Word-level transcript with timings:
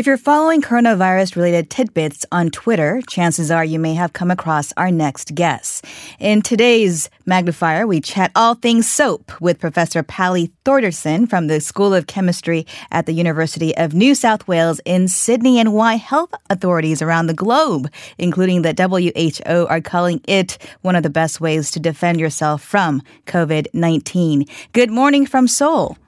If 0.00 0.06
you're 0.06 0.16
following 0.16 0.62
coronavirus 0.62 1.36
related 1.36 1.68
tidbits 1.68 2.24
on 2.32 2.48
Twitter, 2.48 3.02
chances 3.06 3.50
are 3.50 3.62
you 3.62 3.78
may 3.78 3.92
have 3.92 4.14
come 4.14 4.30
across 4.30 4.72
our 4.78 4.90
next 4.90 5.34
guest. 5.34 5.84
In 6.18 6.40
today's 6.40 7.10
Magnifier, 7.26 7.86
we 7.86 8.00
chat 8.00 8.32
all 8.34 8.54
things 8.54 8.88
soap 8.88 9.30
with 9.42 9.60
Professor 9.60 10.02
Palli 10.02 10.50
Thordarson 10.64 11.28
from 11.28 11.48
the 11.48 11.60
School 11.60 11.92
of 11.92 12.06
Chemistry 12.06 12.66
at 12.90 13.04
the 13.04 13.12
University 13.12 13.76
of 13.76 13.92
New 13.92 14.14
South 14.14 14.48
Wales 14.48 14.80
in 14.86 15.06
Sydney 15.06 15.58
and 15.58 15.74
why 15.74 15.96
health 15.96 16.32
authorities 16.48 17.02
around 17.02 17.26
the 17.26 17.34
globe, 17.34 17.92
including 18.16 18.62
the 18.62 18.72
WHO, 18.72 19.66
are 19.66 19.82
calling 19.82 20.22
it 20.26 20.56
one 20.80 20.96
of 20.96 21.02
the 21.02 21.10
best 21.10 21.42
ways 21.42 21.70
to 21.72 21.78
defend 21.78 22.18
yourself 22.18 22.62
from 22.62 23.02
COVID 23.26 23.66
19. 23.74 24.46
Good 24.72 24.90
morning 24.90 25.26
from 25.26 25.46
Seoul. 25.46 25.98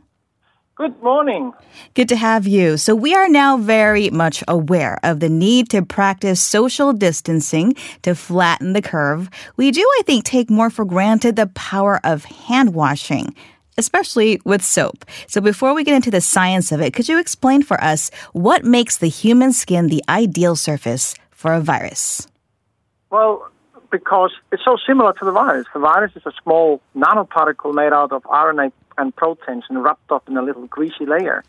Good 0.75 1.03
morning. 1.03 1.53
Good 1.93 2.09
to 2.09 2.17
have 2.17 2.47
you. 2.47 2.79
So, 2.79 2.95
we 2.95 3.15
are 3.15 3.29
now 3.29 3.59
very 3.59 4.09
much 4.09 4.43
aware 4.49 4.99
of 5.03 5.21
the 5.21 5.29
need 5.29 5.69
to 5.69 5.83
practice 5.83 6.41
social 6.41 6.95
distancing 6.95 7.75
to 8.03 8.15
flatten 8.15 8.73
the 8.73 8.81
curve. 8.81 9.29
We 9.57 9.71
do, 9.71 9.83
I 9.99 10.03
think, 10.07 10.25
take 10.25 10.49
more 10.49 10.71
for 10.71 10.87
granted 10.87 11.37
the 11.37 11.49
power 11.49 12.01
of 12.05 12.25
hand 12.25 12.75
washing. 12.75 13.35
Especially 13.77 14.41
with 14.45 14.63
soap. 14.63 15.05
So, 15.27 15.43
before 15.43 15.75
we 15.75 15.85
get 15.85 15.95
into 15.95 16.11
the 16.11 16.23
science 16.23 16.73
of 16.73 16.81
it, 16.81 16.95
could 16.95 17.09
you 17.09 17.19
explain 17.19 17.63
for 17.63 17.79
us 17.85 18.11
what 18.33 18.65
makes 18.65 18.97
the 18.97 19.09
human 19.09 19.53
skin 19.53 19.89
the 19.89 20.03
ideal 20.09 20.57
surface 20.57 21.15
for 21.31 21.53
a 21.53 21.61
virus? 21.61 22.27
Well, 23.11 23.47
because 23.91 24.33
it's 24.51 24.65
so 24.65 24.77
similar 24.87 25.13
to 25.13 25.25
the 25.25 25.33
virus. 25.33 25.67
The 25.75 25.81
virus 25.81 26.13
is 26.17 26.23
a 26.25 26.33
small 26.43 26.81
nanoparticle 26.97 27.75
made 27.75 27.93
out 27.93 28.11
of 28.11 28.23
RNA 28.23 28.73
and 28.99 29.15
proteins 29.15 29.65
and 29.69 29.83
wrapped 29.83 30.11
up 30.11 30.29
in 30.29 30.37
a 30.37 30.43
little 30.43 30.67
greasy 30.67 31.07
layer. 31.07 31.45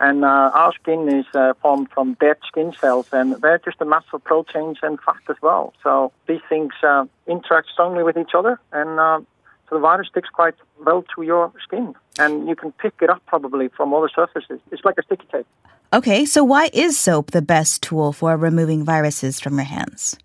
And 0.00 0.24
uh, 0.24 0.50
our 0.54 0.72
skin 0.72 1.08
is 1.08 1.26
uh, 1.34 1.52
formed 1.60 1.90
from 1.90 2.14
dead 2.14 2.38
skin 2.46 2.72
cells, 2.72 3.06
and 3.12 3.34
they're 3.42 3.58
just 3.58 3.80
a 3.80 3.84
mass 3.84 4.04
of 4.14 4.24
proteins 4.24 4.78
and 4.82 4.98
fat 5.00 5.20
as 5.28 5.36
well. 5.42 5.74
So 5.82 6.10
these 6.26 6.40
things 6.48 6.72
uh, 6.82 7.04
interact 7.26 7.68
strongly 7.68 8.02
with 8.02 8.16
each 8.16 8.34
other, 8.34 8.58
and 8.72 8.98
uh, 8.98 9.20
so 9.68 9.76
the 9.76 9.80
virus 9.80 10.08
sticks 10.08 10.30
quite 10.30 10.54
well 10.84 11.04
to 11.14 11.22
your 11.22 11.52
skin. 11.62 11.94
And 12.18 12.48
you 12.48 12.56
can 12.56 12.72
pick 12.72 12.94
it 13.02 13.10
up 13.10 13.24
probably 13.26 13.68
from 13.68 13.92
other 13.92 14.08
surfaces. 14.14 14.58
It's 14.72 14.84
like 14.84 14.96
a 14.98 15.02
sticky 15.02 15.26
tape. 15.30 15.46
Okay, 15.92 16.24
so 16.24 16.44
why 16.44 16.70
is 16.72 16.98
soap 16.98 17.32
the 17.32 17.42
best 17.42 17.82
tool 17.82 18.12
for 18.12 18.36
removing 18.36 18.84
viruses 18.84 19.38
from 19.38 19.56
your 19.56 19.64
hands? 19.64 20.16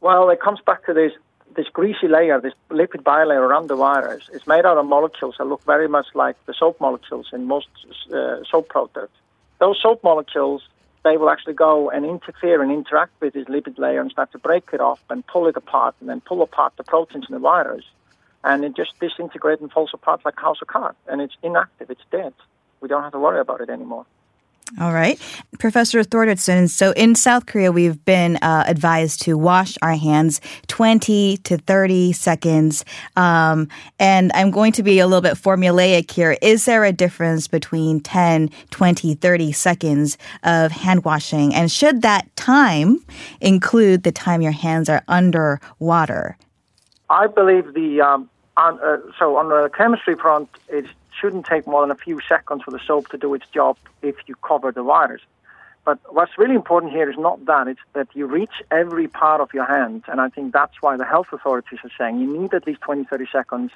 Well, 0.00 0.30
it 0.30 0.40
comes 0.40 0.60
back 0.64 0.84
to 0.86 0.94
this 0.94 1.12
this 1.54 1.68
greasy 1.68 2.08
layer, 2.08 2.40
this 2.40 2.54
lipid 2.70 3.02
bilayer 3.02 3.40
around 3.40 3.68
the 3.68 3.76
virus, 3.76 4.28
is 4.32 4.46
made 4.46 4.64
out 4.64 4.78
of 4.78 4.86
molecules 4.86 5.36
that 5.38 5.44
look 5.44 5.62
very 5.64 5.88
much 5.88 6.06
like 6.14 6.36
the 6.46 6.54
soap 6.54 6.80
molecules 6.80 7.28
in 7.32 7.46
most 7.46 7.68
uh, 8.12 8.42
soap 8.50 8.68
products. 8.68 9.16
Those 9.58 9.80
soap 9.80 10.02
molecules, 10.02 10.62
they 11.04 11.16
will 11.16 11.30
actually 11.30 11.54
go 11.54 11.90
and 11.90 12.04
interfere 12.04 12.62
and 12.62 12.72
interact 12.72 13.12
with 13.20 13.34
this 13.34 13.46
lipid 13.46 13.78
layer 13.78 14.00
and 14.00 14.10
start 14.10 14.32
to 14.32 14.38
break 14.38 14.70
it 14.72 14.80
off 14.80 15.00
and 15.10 15.26
pull 15.26 15.46
it 15.46 15.56
apart 15.56 15.94
and 16.00 16.08
then 16.08 16.20
pull 16.20 16.42
apart 16.42 16.72
the 16.76 16.84
proteins 16.84 17.26
in 17.28 17.34
the 17.34 17.40
virus. 17.40 17.84
And 18.44 18.64
it 18.64 18.74
just 18.74 18.98
disintegrates 18.98 19.62
and 19.62 19.70
falls 19.70 19.90
apart 19.94 20.24
like 20.24 20.34
a 20.38 20.40
house 20.40 20.60
of 20.62 20.68
cards. 20.68 20.98
And 21.06 21.20
it's 21.20 21.36
inactive, 21.42 21.90
it's 21.90 22.04
dead. 22.10 22.34
We 22.80 22.88
don't 22.88 23.02
have 23.04 23.12
to 23.12 23.18
worry 23.18 23.40
about 23.40 23.60
it 23.60 23.70
anymore. 23.70 24.06
All 24.80 24.92
right. 24.94 25.20
Professor 25.58 26.02
Thordarson, 26.02 26.68
so 26.68 26.92
in 26.92 27.14
South 27.14 27.44
Korea, 27.44 27.70
we've 27.70 28.02
been 28.06 28.36
uh, 28.36 28.64
advised 28.66 29.20
to 29.22 29.36
wash 29.36 29.76
our 29.82 29.94
hands 29.94 30.40
20 30.68 31.36
to 31.38 31.58
30 31.58 32.12
seconds. 32.14 32.84
Um, 33.14 33.68
and 33.98 34.32
I'm 34.34 34.50
going 34.50 34.72
to 34.72 34.82
be 34.82 34.98
a 34.98 35.06
little 35.06 35.20
bit 35.20 35.34
formulaic 35.34 36.10
here. 36.10 36.38
Is 36.40 36.64
there 36.64 36.84
a 36.84 36.92
difference 36.92 37.48
between 37.48 38.00
10, 38.00 38.50
20, 38.70 39.14
30 39.14 39.52
seconds 39.52 40.16
of 40.42 40.72
hand 40.72 41.04
washing? 41.04 41.54
And 41.54 41.70
should 41.70 42.00
that 42.02 42.34
time 42.36 43.04
include 43.42 44.04
the 44.04 44.12
time 44.12 44.40
your 44.40 44.52
hands 44.52 44.88
are 44.88 45.04
under 45.06 45.60
water? 45.80 46.38
I 47.10 47.26
believe 47.26 47.74
the, 47.74 48.00
um, 48.00 48.30
on, 48.56 48.80
uh, 48.80 48.96
so 49.18 49.36
on 49.36 49.50
the 49.50 49.70
chemistry 49.76 50.14
front, 50.14 50.48
it's 50.68 50.88
shouldn't 51.22 51.46
take 51.46 51.66
more 51.68 51.82
than 51.82 51.92
a 51.92 51.94
few 51.94 52.20
seconds 52.28 52.62
for 52.64 52.72
the 52.72 52.80
soap 52.84 53.08
to 53.10 53.16
do 53.16 53.32
its 53.32 53.46
job 53.54 53.76
if 54.02 54.16
you 54.26 54.34
cover 54.42 54.72
the 54.72 54.82
virus. 54.82 55.22
But 55.84 55.98
what's 56.12 56.36
really 56.36 56.56
important 56.56 56.92
here 56.92 57.08
is 57.08 57.16
not 57.16 57.44
that, 57.46 57.68
it's 57.68 57.80
that 57.92 58.08
you 58.12 58.26
reach 58.26 58.62
every 58.70 59.08
part 59.08 59.40
of 59.40 59.54
your 59.54 59.64
hand. 59.64 60.02
And 60.08 60.20
I 60.20 60.28
think 60.28 60.52
that's 60.52 60.74
why 60.80 60.96
the 60.96 61.04
health 61.04 61.28
authorities 61.32 61.78
are 61.84 61.90
saying 61.96 62.20
you 62.20 62.40
need 62.40 62.52
at 62.54 62.66
least 62.66 62.80
20, 62.82 63.04
30 63.04 63.26
seconds 63.32 63.70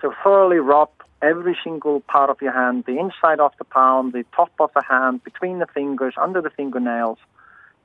to 0.00 0.12
thoroughly 0.22 0.58
rub 0.58 0.90
every 1.22 1.56
single 1.64 2.00
part 2.00 2.28
of 2.28 2.42
your 2.42 2.52
hand, 2.52 2.84
the 2.86 2.98
inside 2.98 3.40
of 3.40 3.52
the 3.58 3.64
palm, 3.64 4.10
the 4.10 4.24
top 4.34 4.52
of 4.60 4.70
the 4.74 4.82
hand, 4.82 5.22
between 5.24 5.60
the 5.60 5.66
fingers, 5.66 6.14
under 6.16 6.40
the 6.42 6.50
fingernails, 6.50 7.18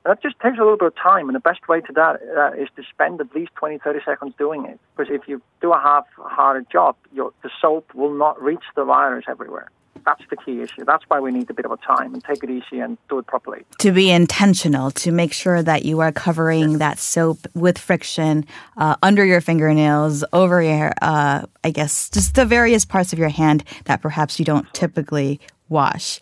that 0.04 0.22
just 0.22 0.38
takes 0.40 0.56
a 0.58 0.60
little 0.60 0.76
bit 0.76 0.88
of 0.88 0.96
time, 0.96 1.28
and 1.28 1.34
the 1.34 1.40
best 1.40 1.68
way 1.68 1.80
to 1.80 1.92
that 1.92 2.20
uh, 2.36 2.60
is 2.60 2.68
to 2.76 2.82
spend 2.90 3.20
at 3.20 3.34
least 3.34 3.52
20, 3.56 3.78
30 3.78 4.00
seconds 4.04 4.34
doing 4.38 4.64
it. 4.64 4.78
Because 4.96 5.12
if 5.12 5.28
you 5.28 5.42
do 5.60 5.72
a 5.72 5.78
half-hearted 5.78 6.70
job, 6.70 6.96
your, 7.12 7.32
the 7.42 7.50
soap 7.60 7.94
will 7.94 8.14
not 8.14 8.40
reach 8.40 8.64
the 8.74 8.84
virus 8.84 9.24
everywhere. 9.28 9.70
That's 10.04 10.22
the 10.30 10.36
key 10.36 10.62
issue. 10.62 10.84
That's 10.86 11.04
why 11.08 11.20
we 11.20 11.30
need 11.32 11.50
a 11.50 11.54
bit 11.54 11.64
of 11.64 11.72
a 11.72 11.76
time 11.76 12.14
and 12.14 12.24
take 12.24 12.42
it 12.42 12.48
easy 12.48 12.80
and 12.80 12.96
do 13.10 13.18
it 13.18 13.26
properly. 13.26 13.64
To 13.80 13.92
be 13.92 14.10
intentional, 14.10 14.90
to 14.92 15.12
make 15.12 15.32
sure 15.32 15.62
that 15.62 15.84
you 15.84 16.00
are 16.00 16.12
covering 16.12 16.70
yes. 16.70 16.78
that 16.78 16.98
soap 16.98 17.46
with 17.54 17.76
friction 17.76 18.46
uh, 18.76 18.96
under 19.02 19.24
your 19.24 19.40
fingernails, 19.40 20.24
over 20.32 20.62
your, 20.62 20.92
uh, 21.02 21.44
I 21.64 21.70
guess, 21.70 22.08
just 22.08 22.36
the 22.36 22.46
various 22.46 22.84
parts 22.84 23.12
of 23.12 23.18
your 23.18 23.28
hand 23.28 23.64
that 23.84 24.00
perhaps 24.00 24.38
you 24.38 24.44
don't 24.44 24.72
typically 24.72 25.40
wash. 25.68 26.20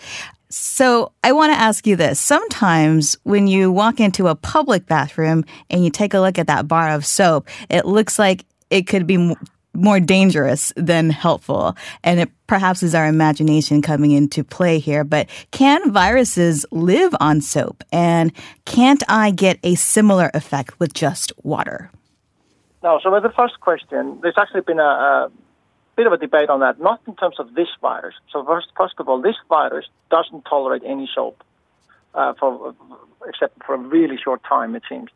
So 0.49 1.13
I 1.25 1.33
want 1.33 1.53
to 1.53 1.59
ask 1.59 1.87
you 1.87 1.97
this. 1.97 2.21
Sometimes 2.21 3.17
when 3.25 3.47
you 3.47 3.73
walk 3.73 4.01
into 4.01 4.29
a 4.29 4.35
public 4.35 4.87
bathroom 4.87 5.45
and 5.71 5.85
you 5.85 5.91
take 5.91 6.15
a 6.15 6.21
look 6.21 6.39
at 6.39 6.47
that 6.47 6.69
bar 6.69 6.91
of 6.91 7.05
soap, 7.05 7.49
it 7.69 7.85
looks 7.85 8.19
like 8.19 8.45
it 8.71 8.87
could 8.87 9.07
be 9.07 9.35
more 9.75 10.01
dangerous 10.01 10.73
than 10.77 11.11
helpful. 11.11 11.77
And 12.03 12.21
it 12.21 12.31
perhaps 12.47 12.83
is 12.83 12.95
our 12.95 13.07
imagination 13.07 13.83
coming 13.83 14.13
into 14.13 14.43
play 14.43 14.79
here. 14.79 15.05
But 15.05 15.29
can 15.51 15.93
viruses 15.93 16.65
live 16.71 17.15
on 17.21 17.41
soap? 17.41 17.85
And 17.93 18.33
can't 18.65 19.03
I 19.09 19.31
get 19.31 19.59
a 19.63 19.75
similar 19.75 20.31
effect 20.33 20.79
with 20.81 20.95
just 20.95 21.33
water? 21.43 21.91
No. 22.83 23.01
So 23.03 23.13
with 23.13 23.23
the 23.23 23.31
first 23.31 23.61
question, 23.61 24.19
there's 24.23 24.39
actually 24.39 24.63
been 24.63 24.79
a, 24.79 24.83
a 24.83 25.31
bit 25.97 26.07
of 26.07 26.13
a 26.13 26.19
debate 26.19 26.51
on 26.51 26.61
that, 26.61 26.79
not 26.81 27.01
in 27.07 27.17
terms 27.17 27.37
of 27.39 27.55
this 27.55 27.69
virus. 27.81 28.15
So 28.31 28.45
first, 28.45 28.69
first 28.77 28.95
of 28.99 29.09
all, 29.09 29.21
this 29.21 29.37
virus 29.49 29.87
doesn't 30.11 30.45
tolerate 30.45 30.83
any 30.85 31.09
soap, 31.13 31.43
uh, 32.15 32.35
for 32.35 32.75
except 33.27 33.65
for 33.65 33.75
a 33.75 33.79
really 33.79 34.19
short 34.23 34.43
time, 34.45 34.77
it 34.77 34.83
seems. 34.89 35.11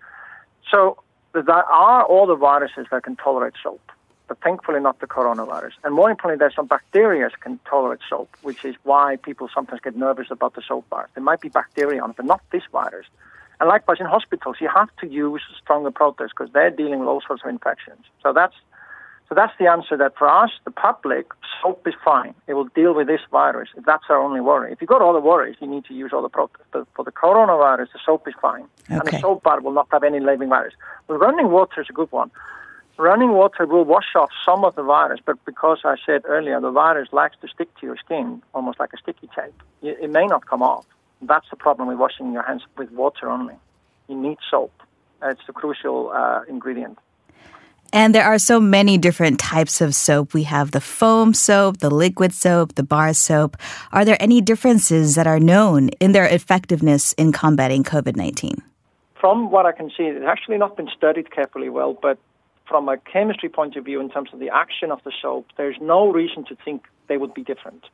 So 0.71 0.99
there 1.33 1.51
are 1.51 2.05
all 2.05 2.27
the 2.27 2.35
viruses 2.35 2.87
that 2.91 3.03
can 3.03 3.17
tolerate 3.17 3.55
soap, 3.63 3.81
but 4.27 4.41
thankfully 4.41 4.81
not 4.81 4.99
the 5.01 5.07
coronavirus. 5.07 5.73
And 5.85 5.95
more 5.95 6.11
importantly, 6.11 6.43
there's 6.43 6.55
some 6.57 6.67
bacteria 6.67 7.29
that 7.29 7.41
can 7.41 7.61
tolerate 7.69 8.01
soap, 8.09 8.35
which 8.43 8.65
is 8.65 8.75
why 8.83 9.17
people 9.17 9.49
sometimes 9.55 9.81
get 9.83 9.97
nervous 9.97 10.29
about 10.31 10.55
the 10.55 10.63
soap 10.67 10.89
virus. 10.89 11.11
There 11.15 11.23
might 11.23 11.41
be 11.41 11.51
bacteria 11.51 12.03
on 12.03 12.11
it, 12.11 12.17
but 12.17 12.27
not 12.27 12.41
this 12.51 12.63
virus. 12.73 13.07
And 13.61 13.69
likewise, 13.69 13.99
in 14.01 14.07
hospitals, 14.07 14.57
you 14.61 14.71
have 14.75 14.89
to 15.01 15.07
use 15.07 15.43
stronger 15.63 15.91
protests 15.91 16.31
because 16.31 16.51
they're 16.55 16.71
dealing 16.71 17.01
with 17.01 17.09
all 17.09 17.21
sorts 17.21 17.43
of 17.45 17.51
infections. 17.51 18.07
So 18.23 18.33
that's 18.33 18.55
so 19.31 19.37
that's 19.37 19.53
the 19.61 19.69
answer 19.69 19.97
that 19.97 20.17
for 20.19 20.29
us, 20.29 20.51
the 20.65 20.73
public, 20.73 21.29
soap 21.63 21.87
is 21.87 21.95
fine. 22.05 22.35
It 22.49 22.55
will 22.55 22.65
deal 22.75 22.93
with 22.93 23.07
this 23.07 23.21
virus. 23.31 23.69
That's 23.87 24.03
our 24.09 24.21
only 24.21 24.41
worry. 24.41 24.73
If 24.73 24.81
you've 24.81 24.91
got 24.91 25.03
all 25.03 25.13
the 25.13 25.21
worries, 25.21 25.55
you 25.61 25.69
need 25.69 25.85
to 25.85 25.95
use 25.95 26.11
all 26.13 26.21
the 26.21 26.29
products. 26.29 26.63
But 26.73 26.89
for 26.97 27.05
the 27.05 27.13
coronavirus, 27.13 27.93
the 27.93 28.01
soap 28.05 28.27
is 28.27 28.35
fine. 28.43 28.65
Okay. 28.87 28.97
And 28.97 29.03
the 29.07 29.21
soap 29.21 29.45
bar 29.45 29.61
will 29.61 29.71
not 29.71 29.87
have 29.93 30.03
any 30.03 30.19
living 30.19 30.49
virus. 30.49 30.75
But 31.07 31.21
running 31.21 31.53
water 31.53 31.81
is 31.81 31.87
a 31.89 31.93
good 31.93 32.11
one. 32.11 32.33
Running 32.99 33.31
water 33.31 33.67
will 33.67 33.85
wash 33.85 34.17
off 34.17 34.31
some 34.45 34.65
of 34.65 34.75
the 34.75 34.83
virus, 34.83 35.21
but 35.25 35.43
because 35.45 35.79
I 35.85 35.95
said 36.05 36.23
earlier, 36.25 36.61
the 36.61 36.73
virus 36.73 37.11
likes 37.13 37.37
to 37.41 37.47
stick 37.47 37.69
to 37.79 37.87
your 37.87 37.97
skin, 37.97 38.43
almost 38.53 38.81
like 38.81 38.93
a 38.93 38.99
sticky 38.99 39.31
tape, 39.35 39.55
it 39.81 40.11
may 40.11 40.27
not 40.27 40.47
come 40.47 40.61
off. 40.61 40.85
That's 41.23 41.49
the 41.51 41.57
problem 41.57 41.87
with 41.87 41.99
washing 41.99 42.33
your 42.33 42.43
hands 42.43 42.63
with 42.77 42.91
water 42.91 43.31
only. 43.31 43.55
You 44.09 44.21
need 44.21 44.39
soap. 44.51 44.73
It's 45.23 45.41
the 45.47 45.53
crucial 45.53 46.11
uh, 46.11 46.43
ingredient. 46.49 46.99
And 47.93 48.15
there 48.15 48.25
are 48.25 48.39
so 48.39 48.61
many 48.61 48.99
different 48.99 49.41
types 49.41 49.81
of 49.81 49.95
soap. 49.95 50.33
We 50.33 50.45
have 50.45 50.71
the 50.71 50.81
foam 50.81 51.35
soap, 51.35 51.79
the 51.79 51.91
liquid 51.91 52.33
soap, 52.33 52.77
the 52.77 52.83
bar 52.83 53.13
soap. 53.15 53.57
Are 53.93 54.05
there 54.05 54.17
any 54.21 54.41
differences 54.41 55.17
that 55.17 55.27
are 55.27 55.41
known 55.41 55.89
in 56.01 56.13
their 56.13 56.27
effectiveness 56.27 57.13
in 57.15 57.33
combating 57.33 57.83
COVID 57.83 58.17
19? 58.17 58.63
From 59.21 59.51
what 59.51 59.67
I 59.67 59.73
can 59.73 59.91
see, 59.91 60.05
it's 60.05 60.25
actually 60.25 60.57
not 60.57 60.77
been 60.77 60.89
studied 60.97 61.31
carefully 61.31 61.69
well, 61.69 61.99
but 62.01 62.19
from 62.67 62.89
a 62.89 62.97
chemistry 62.97 63.49
point 63.49 63.77
of 63.77 63.85
view, 63.85 64.01
in 64.01 64.09
terms 64.09 64.31
of 64.33 64.39
the 64.39 64.49
action 64.49 64.93
of 64.93 65.03
the 65.05 65.13
soap, 65.21 65.47
there's 65.57 65.77
no 65.81 66.11
reason 66.11 66.45
to 66.45 66.57
think 66.65 66.87
they 67.09 67.17
would 67.17 67.35
be 67.35 67.43
different. 67.43 67.85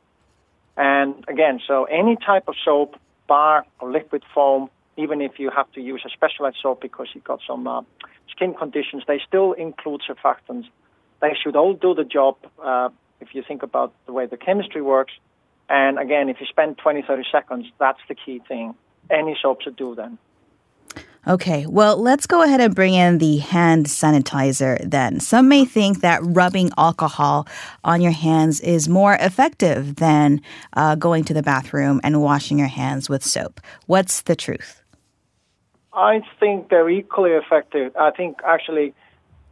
And 0.77 1.25
again, 1.27 1.59
so 1.67 1.85
any 1.85 2.15
type 2.15 2.47
of 2.47 2.55
soap, 2.63 2.95
bar 3.27 3.65
or 3.79 3.91
liquid 3.91 4.23
foam, 4.33 4.69
even 4.95 5.21
if 5.21 5.39
you 5.39 5.49
have 5.49 5.69
to 5.73 5.81
use 5.81 6.03
a 6.05 6.09
specialized 6.09 6.57
soap 6.61 6.81
because 6.81 7.07
you've 7.13 7.23
got 7.23 7.39
some 7.47 7.67
uh, 7.67 7.81
skin 8.37 8.53
conditions, 8.53 9.03
they 9.07 9.19
still 9.27 9.53
include 9.53 10.01
surfactants. 10.07 10.65
They 11.21 11.35
should 11.41 11.55
all 11.55 11.73
do 11.73 11.93
the 11.93 12.03
job 12.03 12.37
uh, 12.63 12.89
if 13.19 13.33
you 13.33 13.43
think 13.45 13.63
about 13.63 13.93
the 14.05 14.13
way 14.13 14.27
the 14.27 14.37
chemistry 14.37 14.81
works. 14.81 15.13
And 15.69 15.99
again, 15.99 16.29
if 16.29 16.37
you 16.39 16.45
spend 16.45 16.77
20, 16.77 17.01
30 17.01 17.23
seconds, 17.31 17.65
that's 17.79 17.99
the 18.07 18.15
key 18.15 18.41
thing. 18.47 18.75
any 19.09 19.37
soap 19.41 19.61
should 19.61 19.75
do 19.75 19.95
then. 19.95 20.17
Okay, 21.27 21.65
well, 21.65 21.97
let's 21.97 22.25
go 22.25 22.41
ahead 22.41 22.61
and 22.61 22.73
bring 22.73 22.93
in 22.93 23.17
the 23.17 23.37
hand 23.39 23.87
sanitizer 23.87 24.77
then. 24.89 25.19
Some 25.19 25.49
may 25.49 25.65
think 25.65 25.99
that 25.99 26.21
rubbing 26.23 26.71
alcohol 26.77 27.47
on 27.83 27.99
your 27.99 28.13
hands 28.13 28.61
is 28.61 28.87
more 28.87 29.15
effective 29.19 29.97
than 29.97 30.39
uh, 30.73 30.95
going 30.95 31.25
to 31.25 31.33
the 31.33 31.43
bathroom 31.43 31.99
and 32.01 32.21
washing 32.21 32.57
your 32.59 32.69
hands 32.69 33.09
with 33.09 33.25
soap. 33.25 33.59
What's 33.87 34.21
the 34.21 34.37
truth? 34.37 34.81
I 35.97 36.21
think 36.39 36.69
they're 36.69 36.89
equally 36.89 37.31
effective. 37.31 37.95
I 37.97 38.11
think 38.11 38.37
actually 38.45 38.93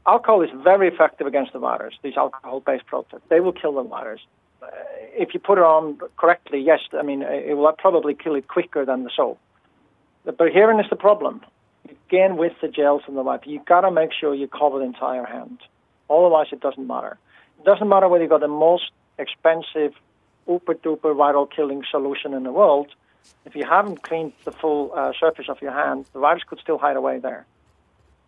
alcohol 0.06 0.42
is 0.44 0.52
very 0.64 0.88
effective 0.88 1.28
against 1.28 1.52
the 1.54 1.60
virus, 1.60 1.96
these 2.04 2.16
alcohol 2.16 2.62
based 2.62 2.86
products. 2.86 3.24
They 3.30 3.40
will 3.40 3.52
kill 3.52 3.74
the 3.74 3.84
virus. 3.84 4.22
Uh, 4.62 4.68
if 5.14 5.34
you 5.34 5.40
put 5.40 5.58
it 5.58 5.64
on 5.64 6.00
correctly, 6.18 6.62
yes, 6.62 6.80
I 6.98 7.02
mean, 7.02 7.24
it 7.24 7.58
will 7.58 7.72
probably 7.78 8.14
kill 8.14 8.36
it 8.36 8.48
quicker 8.48 8.86
than 8.86 9.04
the 9.04 9.10
soap. 9.14 9.40
But 10.24 10.54
herein 10.54 10.80
is 10.80 10.90
the 10.90 10.96
problem 10.96 11.42
again 12.08 12.38
with 12.38 12.54
the 12.62 12.68
gels 12.68 13.02
and 13.08 13.18
the 13.18 13.24
wipe, 13.24 13.46
you 13.46 13.62
got 13.66 13.82
to 13.82 13.92
make 13.92 14.12
sure 14.14 14.34
you 14.34 14.48
cover 14.48 14.80
the 14.80 14.86
entire 14.86 15.26
hand. 15.26 15.60
Otherwise, 16.10 16.48
it 16.52 16.62
doesn't 16.62 16.88
matter. 16.88 17.18
It 17.60 17.66
doesn't 17.66 17.90
matter 17.90 18.08
whether 18.08 18.24
you've 18.24 18.32
got 18.32 18.42
the 18.42 18.48
most 18.48 18.92
expensive, 19.18 19.94
super 20.46 20.76
duper 20.76 21.16
viral 21.16 21.50
killing 21.50 21.84
solution 21.90 22.34
in 22.34 22.44
the 22.44 22.52
world. 22.52 22.88
If 23.46 23.56
you 23.56 23.66
haven't 23.66 24.04
cleaned 24.04 24.34
the 24.44 24.52
full 24.52 24.92
uh, 24.96 25.14
surface 25.20 25.46
of 25.50 25.62
your 25.62 25.72
hand, 25.72 26.06
the 26.14 26.20
virus 26.20 26.44
could 26.48 26.60
still 26.60 26.78
hide 26.78 26.96
away 26.96 27.20
there. 27.20 27.46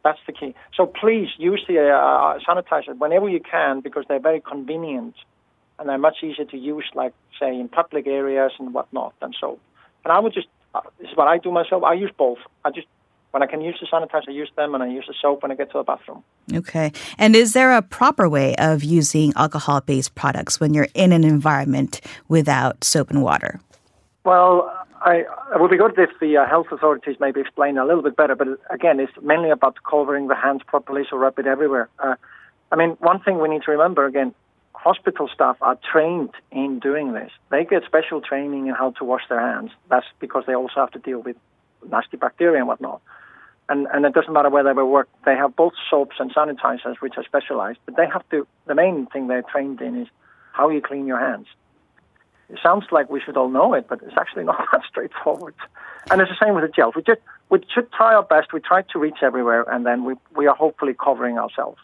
That's 0.03 0.19
the 0.25 0.31
key. 0.33 0.55
So 0.75 0.85
please 0.85 1.29
use 1.37 1.63
the 1.67 1.79
uh, 1.79 1.97
uh 1.97 2.39
sanitizer 2.39 2.97
whenever 2.97 3.27
you 3.27 3.39
can 3.39 3.81
because 3.81 4.05
they're 4.07 4.19
very 4.19 4.41
convenient 4.41 5.15
and 5.79 5.89
they're 5.89 5.97
much 5.97 6.17
easier 6.23 6.45
to 6.45 6.57
use, 6.57 6.85
like 6.95 7.13
say 7.39 7.59
in 7.59 7.67
public 7.67 8.07
areas 8.07 8.51
and 8.59 8.73
whatnot, 8.73 9.13
than 9.19 9.33
soap. 9.39 9.59
And 10.03 10.11
I 10.11 10.19
would 10.19 10.33
just 10.33 10.47
uh, 10.73 10.81
this 10.99 11.09
is 11.09 11.17
what 11.17 11.27
I 11.27 11.37
do 11.37 11.51
myself. 11.51 11.83
I 11.83 11.93
use 11.93 12.11
both. 12.17 12.39
I 12.63 12.71
just 12.71 12.87
when 13.31 13.43
I 13.43 13.47
can 13.47 13.61
use 13.61 13.77
the 13.79 13.87
sanitizer, 13.87 14.29
I 14.29 14.31
use 14.31 14.49
them, 14.55 14.73
and 14.73 14.83
I 14.83 14.87
use 14.87 15.05
the 15.07 15.13
soap 15.21 15.43
when 15.43 15.51
I 15.51 15.55
get 15.55 15.71
to 15.71 15.77
the 15.79 15.83
bathroom. 15.83 16.23
Okay. 16.53 16.91
And 17.17 17.35
is 17.35 17.53
there 17.53 17.73
a 17.73 17.81
proper 17.81 18.29
way 18.29 18.55
of 18.55 18.83
using 18.83 19.33
alcohol 19.35 19.81
based 19.81 20.15
products 20.15 20.59
when 20.59 20.73
you're 20.73 20.87
in 20.93 21.11
an 21.11 21.23
environment 21.23 22.01
without 22.29 22.83
soap 22.83 23.09
and 23.09 23.21
water? 23.21 23.59
Well, 24.23 24.76
I, 25.07 25.15
it 25.53 25.61
would 25.61 25.71
be 25.71 25.77
good 25.77 25.93
if 25.97 26.09
the 26.19 26.37
uh, 26.37 26.45
health 26.45 26.67
authorities 26.71 27.15
maybe 27.19 27.39
explain 27.39 27.77
a 27.77 27.85
little 27.85 28.03
bit 28.03 28.15
better, 28.15 28.35
but 28.35 28.47
again, 28.69 28.99
it's 28.99 29.11
mainly 29.21 29.49
about 29.49 29.77
covering 29.89 30.27
the 30.27 30.35
hands 30.35 30.61
properly, 30.67 31.03
so 31.09 31.17
rub 31.17 31.39
it 31.39 31.47
everywhere. 31.47 31.87
Uh, 31.99 32.15
I 32.71 32.75
mean, 32.75 32.91
one 32.99 33.19
thing 33.21 33.39
we 33.39 33.47
need 33.47 33.63
to 33.63 33.71
remember 33.71 34.05
again 34.05 34.33
hospital 34.73 35.27
staff 35.33 35.57
are 35.61 35.77
trained 35.91 36.29
in 36.51 36.79
doing 36.79 37.13
this. 37.13 37.31
They 37.49 37.65
get 37.65 37.83
special 37.85 38.21
training 38.21 38.67
in 38.67 38.75
how 38.75 38.91
to 38.91 39.03
wash 39.03 39.23
their 39.27 39.39
hands. 39.39 39.71
That's 39.89 40.05
because 40.19 40.43
they 40.45 40.53
also 40.53 40.75
have 40.75 40.91
to 40.91 40.99
deal 40.99 41.19
with 41.19 41.35
nasty 41.89 42.15
bacteria 42.15 42.59
and 42.59 42.67
whatnot 42.67 43.01
and, 43.69 43.87
and 43.93 44.05
it 44.05 44.13
doesn't 44.13 44.33
matter 44.33 44.49
where 44.49 44.63
they 44.63 44.73
work. 44.73 45.09
They 45.25 45.35
have 45.35 45.55
both 45.55 45.73
soaps 45.89 46.15
and 46.19 46.33
sanitizers, 46.33 46.95
which 46.99 47.13
are 47.17 47.23
specialized, 47.23 47.79
but 47.85 47.97
they 47.97 48.07
have 48.07 48.27
to, 48.29 48.47
the 48.65 48.75
main 48.75 49.07
thing 49.07 49.27
they're 49.27 49.43
trained 49.43 49.81
in 49.81 50.01
is 50.01 50.07
how 50.53 50.69
you 50.69 50.81
clean 50.81 51.05
your 51.05 51.19
hands. 51.19 51.47
It 52.49 52.59
sounds 52.63 52.85
like 52.91 53.09
we 53.09 53.19
should 53.19 53.35
all 53.35 53.49
know 53.49 53.73
it, 53.73 53.87
but 53.87 54.01
it's 54.03 54.17
actually 54.17 54.43
not 54.51 54.63
that 54.71 54.81
straightforward. 54.87 55.55
And 56.09 56.21
it's 56.21 56.31
the 56.31 56.45
same 56.45 56.55
with 56.55 56.63
the 56.63 56.69
gels. 56.69 56.95
We 56.95 57.01
just, 57.01 57.19
we 57.49 57.59
should 57.73 57.91
try 57.91 58.13
our 58.13 58.23
best. 58.23 58.53
We 58.53 58.61
try 58.61 58.83
to 58.83 58.99
reach 58.99 59.17
everywhere, 59.21 59.63
and 59.63 59.85
then 59.85 60.05
we, 60.05 60.15
we 60.35 60.47
are 60.47 60.55
hopefully 60.55 60.93
covering 60.93 61.37
ourselves. 61.37 61.79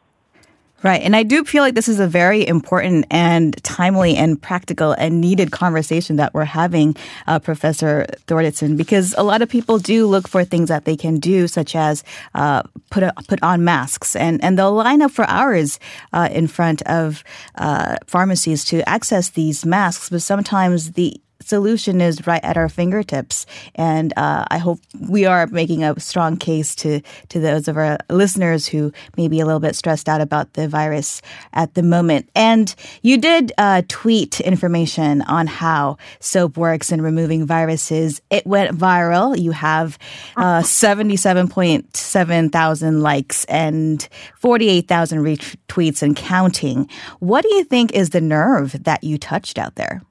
Right. 0.84 1.02
And 1.02 1.16
I 1.16 1.24
do 1.24 1.46
feel 1.46 1.64
like 1.64 1.76
this 1.76 1.88
is 1.88 2.02
a 2.02 2.08
very 2.08 2.46
important 2.46 3.06
and 3.10 3.56
timely 3.64 4.18
and 4.18 4.42
practical 4.42 4.92
and 4.92 5.22
needed 5.22 5.50
conversation 5.50 6.18
that 6.18 6.34
we're 6.34 6.44
having, 6.44 6.98
uh, 7.26 7.40
Professor 7.40 8.06
Thordarson, 8.28 8.76
because 8.76 9.16
a 9.18 9.24
lot 9.24 9.42
of 9.42 9.48
people 9.48 9.80
do 9.80 10.06
look 10.06 10.28
for 10.28 10.44
things 10.44 10.68
that 10.68 10.84
they 10.84 10.98
can 10.98 11.22
do, 11.22 11.48
such 11.48 11.74
as 11.74 12.04
uh, 12.36 12.64
put 12.90 13.02
a, 13.04 13.14
put 13.30 13.42
on 13.42 13.64
masks, 13.64 14.14
and 14.14 14.44
and 14.44 14.60
they'll 14.60 14.74
line 14.74 15.02
up 15.02 15.12
for 15.12 15.24
hours 15.30 15.80
uh, 16.12 16.28
in 16.34 16.48
front 16.48 16.82
of 16.82 17.24
uh, 17.56 17.96
pharmacies 18.06 18.66
to 18.66 18.88
access 18.88 19.30
these 19.30 19.66
masks. 19.66 20.10
But 20.10 20.22
sometimes 20.22 20.92
the 20.92 21.16
solution 21.48 22.02
is 22.02 22.26
right 22.26 22.44
at 22.44 22.58
our 22.58 22.70
fingertips. 22.70 23.46
And 23.76 24.14
uh, 24.18 24.46
I 24.50 24.58
hope 24.58 24.80
we 25.10 25.26
are 25.26 25.48
making 25.48 25.84
a 25.84 26.00
strong 26.00 26.38
case 26.38 26.76
to, 26.76 27.02
to 27.30 27.40
those 27.40 27.68
of 27.68 27.78
our 27.78 27.98
listeners 28.10 28.68
who 28.68 28.92
may 29.18 29.28
be 29.28 29.40
a 29.40 29.46
little 29.46 29.60
bit 29.60 29.76
stressed 29.76 30.10
out 30.10 30.22
about 30.22 30.54
the 30.54 30.68
virus 30.68 31.22
at 31.54 31.74
the 31.74 31.84
moment. 31.84 32.30
And 32.36 32.74
you 33.02 33.18
did 33.18 33.52
uh, 33.58 33.84
tweet 33.88 34.40
information 34.42 35.22
on 35.24 35.48
how 35.48 35.98
soap 36.20 36.58
works 36.58 36.92
in 36.92 37.02
removing 37.02 37.46
viruses. 37.46 38.22
It 38.30 38.46
went 38.46 38.78
viral. 38.78 39.38
You 39.38 39.52
have 39.52 39.98
uh, 40.38 40.62
77.7 40.64 42.52
thousand 42.52 43.02
likes 43.02 43.46
and 43.46 44.08
48,000 44.40 45.20
retweets 45.20 46.02
and 46.02 46.16
counting. 46.16 46.90
What 47.20 47.44
do 47.44 47.54
you 47.56 47.64
think 47.64 47.94
is 47.94 48.12
the 48.12 48.22
nerve 48.22 48.84
that 48.84 49.04
you 49.04 49.18
touched 49.18 49.58
out 49.58 49.76
there? 49.76 50.02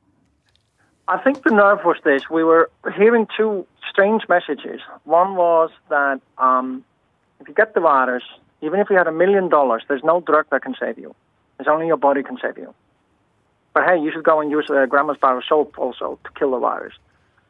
I 1.13 1.19
think 1.19 1.43
the 1.43 1.51
nerve 1.51 1.81
was 1.85 1.99
this. 2.05 2.31
We 2.31 2.43
were 2.43 2.71
hearing 2.97 3.27
two 3.37 3.67
strange 3.87 4.23
messages. 4.31 4.81
One 5.05 5.37
was 5.37 5.69
that 5.91 6.23
um, 6.39 6.87
if 7.39 7.49
you 7.49 7.53
get 7.53 7.75
the 7.75 7.81
virus, 7.81 8.23
even 8.63 8.81
if 8.81 8.89
you 8.89 8.97
had 8.97 9.07
a 9.07 9.13
million 9.13 9.51
dollars, 9.51 9.83
there's 9.89 10.03
no 10.03 10.23
drug 10.23 10.47
that 10.51 10.63
can 10.63 10.75
save 10.81 10.97
you. 10.97 11.15
It's 11.61 11.69
only 11.69 11.87
your 11.87 11.99
body 11.99 12.23
can 12.23 12.39
save 12.41 12.57
you. 12.57 12.73
But 13.75 13.85
hey, 13.85 14.01
you 14.01 14.11
should 14.11 14.25
go 14.25 14.41
and 14.41 14.51
use 14.51 14.71
a 14.71 14.87
grandma's 14.87 15.19
bar 15.19 15.37
of 15.37 15.45
soap 15.47 15.79
also 15.79 16.19
to 16.25 16.31
kill 16.31 16.53
the 16.53 16.59
virus. 16.59 16.95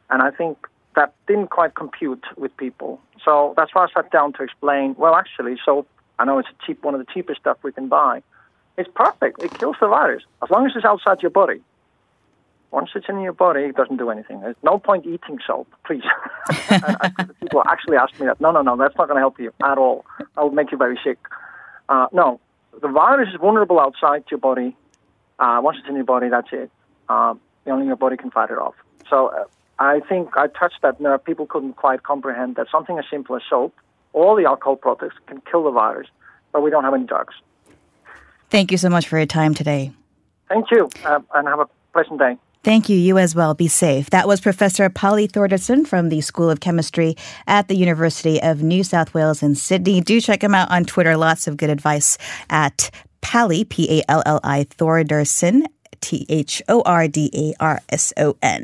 And 0.09 0.21
I 0.21 0.31
think 0.31 0.57
that 0.97 1.13
didn't 1.25 1.49
quite 1.49 1.73
compute 1.73 2.25
with 2.35 2.55
people. 2.57 2.99
So 3.23 3.53
that's 3.55 3.73
why 3.73 3.85
I 3.85 3.87
sat 3.93 4.11
down 4.11 4.33
to 4.33 4.43
explain. 4.43 4.93
Well, 4.97 5.15
actually, 5.15 5.55
soap. 5.63 5.87
I 6.19 6.25
know 6.25 6.37
it's 6.37 6.49
cheap, 6.65 6.83
one 6.83 6.95
of 6.95 6.99
the 6.99 7.07
cheapest 7.13 7.39
stuff 7.39 7.59
we 7.63 7.71
can 7.71 7.87
buy. 7.87 8.23
It's 8.77 8.89
perfect. 8.93 9.41
It 9.41 9.57
kills 9.57 9.77
the 9.79 9.87
virus 9.87 10.23
as 10.43 10.49
long 10.49 10.65
as 10.65 10.73
it's 10.75 10.83
outside 10.83 11.21
your 11.21 11.31
body. 11.31 11.61
Once 12.73 12.89
it's 12.95 13.05
in 13.07 13.21
your 13.21 13.33
body, 13.33 13.65
it 13.65 13.75
doesn't 13.75 13.97
do 13.97 14.09
anything. 14.09 14.41
There's 14.41 14.55
no 14.63 14.79
point 14.79 15.05
eating 15.05 15.37
soap, 15.45 15.67
please. 15.85 16.01
people 17.39 17.61
actually 17.67 17.97
ask 17.97 18.19
me 18.19 18.25
that. 18.25 18.41
No, 18.41 18.49
no, 18.49 18.63
no, 18.63 18.75
that's 18.75 18.97
not 18.97 19.07
going 19.07 19.17
to 19.17 19.21
help 19.21 19.39
you 19.39 19.53
at 19.63 19.77
all. 19.77 20.03
I'll 20.35 20.49
make 20.49 20.71
you 20.71 20.77
very 20.79 20.99
sick. 21.03 21.19
Uh, 21.87 22.07
no, 22.11 22.39
the 22.81 22.87
virus 22.87 23.29
is 23.29 23.39
vulnerable 23.39 23.79
outside 23.79 24.23
your 24.31 24.39
body. 24.39 24.75
Uh, 25.37 25.59
once 25.61 25.77
it's 25.79 25.87
in 25.87 25.93
your 25.93 26.03
body, 26.03 26.29
that's 26.29 26.47
it. 26.51 26.71
Uh, 27.07 27.35
only 27.67 27.85
your 27.85 27.95
body 27.95 28.17
can 28.17 28.31
fight 28.31 28.49
it 28.49 28.57
off. 28.57 28.73
So 29.07 29.27
uh, 29.27 29.43
I 29.77 29.99
think 30.09 30.35
I 30.35 30.47
touched 30.47 30.81
that 30.81 30.99
nerve. 30.99 31.23
People 31.23 31.45
couldn't 31.45 31.73
quite 31.73 32.01
comprehend 32.01 32.55
that 32.55 32.67
something 32.71 32.97
as 32.97 33.05
simple 33.07 33.35
as 33.35 33.43
soap, 33.47 33.75
all 34.13 34.35
the 34.35 34.45
alcohol 34.45 34.77
products 34.77 35.15
can 35.27 35.43
kill 35.49 35.63
the 35.63 35.71
virus, 35.71 36.07
but 36.51 36.63
we 36.63 36.71
don't 36.71 36.83
have 36.83 36.95
any 36.95 37.05
drugs. 37.05 37.35
Thank 38.49 38.71
you 38.71 38.79
so 38.79 38.89
much 38.89 39.07
for 39.07 39.17
your 39.17 39.27
time 39.27 39.53
today. 39.53 39.91
Thank 40.49 40.71
you, 40.71 40.89
uh, 41.05 41.19
and 41.35 41.47
have 41.47 41.59
a 41.59 41.69
pleasant 41.93 42.17
day. 42.17 42.37
Thank 42.63 42.87
you. 42.87 42.95
You 42.97 43.17
as 43.17 43.35
well. 43.35 43.53
Be 43.53 43.67
safe. 43.67 44.09
That 44.11 44.25
was 44.25 44.39
Professor 44.39 44.89
Palli 44.89 45.27
Thordarson 45.27 45.85
from 45.85 46.07
the 46.07 46.21
School 46.21 46.49
of 46.49 46.61
Chemistry 46.61 47.17
at 47.45 47.67
the 47.67 47.75
University 47.75 48.41
of 48.41 48.63
New 48.63 48.85
South 48.85 49.13
Wales 49.13 49.43
in 49.43 49.55
Sydney. 49.55 49.99
Do 49.99 50.21
check 50.21 50.41
him 50.41 50.55
out 50.55 50.71
on 50.71 50.85
Twitter. 50.85 51.17
Lots 51.17 51.45
of 51.45 51.57
good 51.57 51.69
advice 51.69 52.17
at 52.49 52.89
Palli, 53.21 53.67
P 53.67 53.99
A 53.99 54.09
L 54.09 54.23
L 54.25 54.39
I 54.45 54.63
Thordarson, 54.63 55.65
T 55.99 56.25
H 56.29 56.61
O 56.69 56.81
R 56.85 57.09
D 57.09 57.29
A 57.33 57.53
R 57.61 57.81
S 57.89 58.13
O 58.15 58.37
N. 58.41 58.61